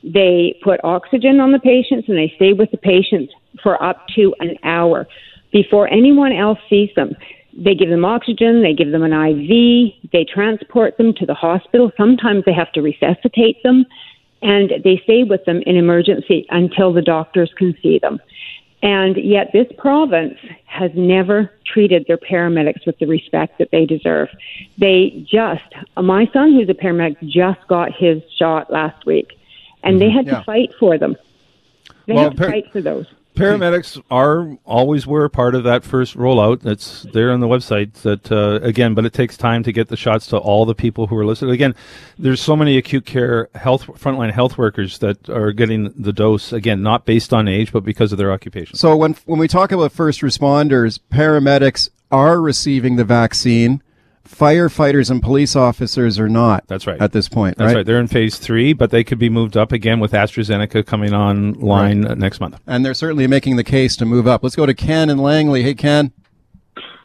They 0.04 0.60
put 0.64 0.80
oxygen 0.84 1.40
on 1.40 1.52
the 1.52 1.60
patients, 1.60 2.08
and 2.10 2.18
they 2.18 2.34
stay 2.36 2.54
with 2.54 2.72
the 2.72 2.78
patients 2.78 3.34
for 3.64 3.82
up 3.82 4.06
to 4.16 4.36
an 4.40 4.58
hour 4.64 5.08
before 5.52 5.88
anyone 5.88 6.34
else 6.34 6.60
sees 6.70 6.90
them. 6.96 7.16
They 7.58 7.74
give 7.74 7.90
them 7.90 8.04
oxygen, 8.04 8.62
they 8.62 8.74
give 8.74 8.92
them 8.92 9.04
an 9.04 9.14
IV, 9.14 10.12
they 10.12 10.26
transport 10.26 10.98
them 10.98 11.14
to 11.14 11.26
the 11.26 11.34
hospital. 11.34 11.90
Sometimes 11.96 12.44
they 12.46 12.54
have 12.54 12.72
to 12.74 12.82
resuscitate 12.82 13.64
them 13.64 13.86
and 14.42 14.72
they 14.84 15.02
stay 15.06 15.24
with 15.24 15.46
them 15.46 15.62
in 15.66 15.78
emergency 15.78 16.46
until 16.50 16.92
the 16.92 17.02
doctors 17.02 17.52
can 17.58 17.74
see 17.82 17.98
them. 18.00 18.20
And 18.84 19.18
yet, 19.18 19.52
this 19.52 19.68
province 19.78 20.38
has 20.66 20.92
never 20.94 21.52
treated 21.66 22.06
their 22.08 22.18
paramedics 22.18 22.86
with 22.86 23.00
the 23.00 23.08
respect 23.08 23.58
that 23.58 23.72
they 23.72 23.86
deserve. 23.86 24.30
They 24.78 25.26
just, 25.28 25.64
my 25.98 26.30
son, 26.34 26.54
who's 26.54 26.70
a 26.70 26.74
paramedic, 26.74 27.18
just 27.28 27.66
got 27.68 27.92
his 27.94 28.22
shot 28.38 28.72
last 28.72 29.06
week, 29.06 29.40
and 29.84 30.00
they 30.00 30.08
mm-hmm. 30.08 30.18
had 30.18 30.26
Yeah. 30.28 30.38
to 30.40 30.44
fight 30.44 30.72
for 30.80 30.98
them. 30.98 31.16
They 32.06 32.14
Well, 32.14 32.24
had 32.26 32.32
to 32.34 32.38
par- 32.38 32.50
fight 32.52 32.72
for 32.72 32.82
those. 32.82 33.08
Paramedics 33.36 34.02
are 34.10 34.58
always 34.64 35.06
were 35.06 35.30
part 35.30 35.56
of 35.56 35.64
that 35.64 35.84
first 35.84 36.16
rollout. 36.16 36.62
That's 36.62 37.04
there 37.14 37.32
on 37.32 37.40
the 37.40 37.48
website. 37.48 37.94
That 38.02 38.32
uh, 38.32 38.60
again, 38.66 38.94
but 38.94 39.06
it 39.06 39.14
takes 39.14 39.38
time 39.38 39.64
to 39.64 39.72
get 39.72 39.90
the 39.90 39.98
shots 39.98 40.28
to 40.28 40.38
all 40.38 40.66
the 40.66 40.76
people 40.76 41.08
who 41.08 41.18
are 41.18 41.26
listed. 41.26 41.50
Again, 41.50 41.76
there's 42.18 42.42
so 42.42 42.56
many 42.56 42.78
acute 42.78 43.06
care 43.06 43.50
health 43.56 43.86
frontline 43.88 44.32
health 44.32 44.58
workers 44.58 45.00
that 45.00 45.30
are 45.30 45.52
getting 45.52 45.94
the 45.98 46.14
dose. 46.14 46.54
Again, 46.54 46.82
not 46.82 47.06
based 47.06 47.34
on 47.34 47.48
age, 47.48 47.72
but 47.72 47.84
because 47.84 48.12
of 48.12 48.18
their 48.18 48.32
occupation. 48.32 48.76
So 48.76 48.96
when 48.96 49.16
when 49.26 49.40
we 49.40 49.48
talk 49.48 49.72
about 49.72 49.92
first 49.92 50.22
responders, 50.22 51.00
paramedics 51.12 51.90
are 52.12 52.40
receiving 52.40 52.96
the 52.96 53.04
vaccine 53.04 53.82
Firefighters 54.28 55.12
and 55.12 55.22
police 55.22 55.56
officers 55.56 56.20
are 56.20 56.28
not. 56.28 56.68
That's 56.68 56.88
right. 56.88 57.00
At 57.00 57.12
this 57.12 57.30
point, 57.30 57.58
That's 57.58 57.70
right. 57.70 57.78
right? 57.78 57.86
They're 57.86 58.00
in 58.00 58.08
phase 58.08 58.38
three, 58.38 58.74
but 58.74 58.90
they 58.90 59.04
could 59.04 59.20
be 59.20 59.30
moved 59.30 59.56
up 59.56 59.72
again 59.72 60.00
with 60.00 60.14
AstraZeneca 60.14 60.86
coming 60.86 61.14
online 61.14 62.06
uh 62.06 62.16
next 62.16 62.40
month. 62.40 62.60
And 62.66 62.84
they're 62.84 62.96
certainly 62.96 63.28
making 63.28 63.56
the 63.56 63.64
case 63.64 63.96
to 63.98 64.06
move 64.06 64.28
up. 64.28 64.42
Let's 64.44 64.56
go 64.56 64.66
to 64.66 64.74
Ken 64.74 65.10
and 65.10 65.22
Langley. 65.22 65.62
Hey, 65.62 65.76
Ken. 65.76 66.12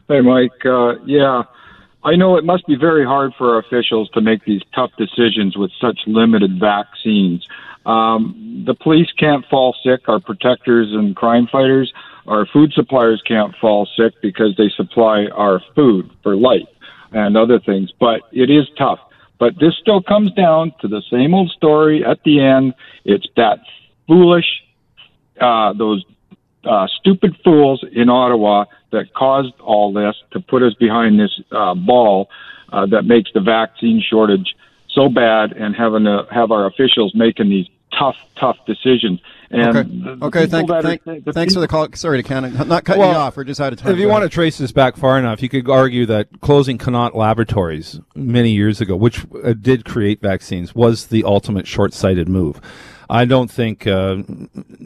Hey, 0.07 0.21
Mike. 0.21 0.65
Uh, 0.65 0.95
yeah, 1.05 1.43
I 2.03 2.15
know 2.15 2.37
it 2.37 2.43
must 2.43 2.65
be 2.65 2.75
very 2.75 3.05
hard 3.05 3.33
for 3.37 3.59
officials 3.59 4.09
to 4.15 4.21
make 4.21 4.43
these 4.45 4.61
tough 4.73 4.91
decisions 4.97 5.55
with 5.55 5.69
such 5.79 5.99
limited 6.07 6.59
vaccines. 6.59 7.45
Um, 7.85 8.63
the 8.65 8.73
police 8.73 9.11
can't 9.17 9.45
fall 9.49 9.75
sick, 9.83 10.09
our 10.09 10.19
protectors 10.19 10.87
and 10.91 11.15
crime 11.15 11.47
fighters. 11.51 11.93
Our 12.25 12.47
food 12.47 12.73
suppliers 12.73 13.21
can't 13.27 13.53
fall 13.61 13.87
sick 13.95 14.13
because 14.23 14.55
they 14.57 14.69
supply 14.75 15.25
our 15.33 15.61
food 15.75 16.09
for 16.23 16.35
life 16.35 16.67
and 17.11 17.37
other 17.37 17.59
things. 17.59 17.91
But 17.99 18.21
it 18.31 18.49
is 18.49 18.67
tough. 18.77 18.99
But 19.39 19.59
this 19.59 19.73
still 19.81 20.01
comes 20.01 20.31
down 20.33 20.73
to 20.81 20.87
the 20.87 21.01
same 21.11 21.33
old 21.33 21.49
story 21.51 22.05
at 22.05 22.23
the 22.23 22.39
end. 22.39 22.73
It's 23.05 23.27
that 23.35 23.59
foolish, 24.07 24.45
uh, 25.39 25.73
those 25.73 26.05
uh, 26.63 26.87
stupid 26.99 27.35
fools 27.43 27.83
in 27.91 28.09
Ottawa 28.09 28.65
that 28.91 29.13
caused 29.13 29.59
all 29.59 29.93
this 29.93 30.15
to 30.31 30.39
put 30.39 30.61
us 30.61 30.73
behind 30.75 31.19
this 31.19 31.31
uh, 31.51 31.73
ball 31.73 32.29
uh, 32.71 32.85
that 32.87 33.03
makes 33.03 33.31
the 33.33 33.39
vaccine 33.39 34.01
shortage 34.07 34.55
so 34.89 35.09
bad 35.09 35.53
and 35.53 35.75
having 35.75 36.03
to 36.03 36.27
have 36.29 36.51
our 36.51 36.65
officials 36.65 37.13
making 37.15 37.49
these 37.49 37.67
tough, 37.97 38.17
tough 38.35 38.57
decisions. 38.65 39.19
And 39.53 39.61
Okay. 39.77 39.89
the- 39.89 40.15
the 40.17 40.25
Okay. 40.25 40.39
people 40.45 40.49
Thank, 40.49 40.69
are- 40.71 40.81
thank, 40.81 41.25
the 41.25 41.33
thanks 41.33 41.53
for 41.53 41.59
the 41.59 41.67
call. 41.67 41.87
Sorry 41.93 42.21
to 42.21 42.27
Ken. 42.27 42.45
I'm 42.45 42.67
not 42.67 42.85
cutting 42.85 43.01
Well, 43.01 43.11
you 43.11 43.17
off. 43.17 43.35
We're 43.35 43.43
just 43.43 43.59
out 43.59 43.73
of 43.73 43.79
time. 43.79 43.91
If 43.91 43.99
you 43.99 44.07
want 44.07 44.23
to 44.23 44.29
trace 44.29 44.57
this 44.57 44.71
back 44.71 44.95
far 44.95 45.19
enough, 45.19 45.43
you 45.43 45.49
could 45.49 45.69
argue 45.69 46.05
that 46.05 46.27
closing 46.41 46.77
Connaught 46.77 47.15
Laboratories 47.15 47.99
many 48.15 48.51
years 48.51 48.79
ago, 48.81 48.95
which 48.95 49.25
uh, 49.43 49.53
did 49.59 49.83
create 49.85 50.21
vaccines, 50.21 50.73
was 50.73 51.07
the 51.07 51.23
ultimate 51.25 51.67
short-sighted 51.67 52.29
move. 52.29 52.61
I 53.09 53.25
don't 53.25 53.51
think 53.51 53.85
uh, 53.87 54.17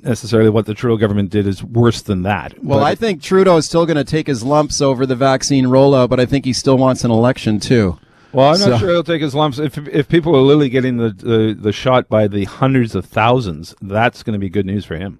necessarily 0.03 0.49
what 0.49 0.65
the 0.65 0.73
Trudeau 0.73 0.97
government 0.97 1.29
did 1.29 1.45
is 1.45 1.63
worse 1.63 2.01
than 2.01 2.23
that. 2.23 2.55
Well, 2.63 2.83
I 2.83 2.95
think 2.95 3.21
Trudeau 3.21 3.57
is 3.57 3.65
still 3.65 3.85
going 3.85 3.97
to 3.97 4.03
take 4.03 4.25
his 4.25 4.43
lumps 4.43 4.81
over 4.81 5.05
the 5.05 5.15
vaccine 5.15 5.65
rollout, 5.65 6.09
but 6.09 6.19
I 6.19 6.25
think 6.25 6.45
he 6.45 6.53
still 6.53 6.77
wants 6.77 7.03
an 7.03 7.11
election 7.11 7.59
too. 7.59 7.99
Well, 8.35 8.49
I'm 8.49 8.57
So- 8.57 8.71
not 8.71 8.79
sure 8.79 8.89
he'll 8.91 9.03
take 9.03 9.21
his 9.21 9.33
lumps. 9.33 9.59
If 9.59 9.77
if 9.87 10.07
people 10.09 10.35
are 10.35 10.41
literally 10.41 10.69
getting 10.69 10.97
the, 10.97 11.09
the 11.09 11.57
the 11.59 11.71
shot 11.71 12.09
by 12.09 12.27
the 12.27 12.43
hundreds 12.45 12.93
of 12.95 13.05
thousands, 13.05 13.73
that's 13.81 14.23
going 14.23 14.33
to 14.33 14.39
be 14.39 14.49
good 14.49 14.65
news 14.65 14.83
for 14.85 14.97
him. 14.97 15.19